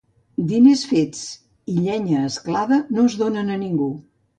[0.51, 1.21] Diners fets
[1.75, 3.97] i llenya asclada no es donen a ningú.